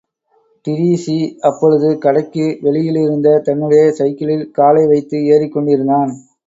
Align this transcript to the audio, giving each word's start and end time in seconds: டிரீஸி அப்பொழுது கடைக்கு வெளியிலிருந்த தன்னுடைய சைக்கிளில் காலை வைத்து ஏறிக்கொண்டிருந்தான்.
டிரீஸி 0.65 1.17
அப்பொழுது 1.41 1.97
கடைக்கு 1.97 2.45
வெளியிலிருந்த 2.63 3.37
தன்னுடைய 3.39 3.85
சைக்கிளில் 3.91 4.51
காலை 4.51 4.85
வைத்து 4.87 5.19
ஏறிக்கொண்டிருந்தான். 5.31 6.13